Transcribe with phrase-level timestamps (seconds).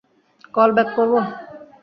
[0.53, 1.19] Call back করবো।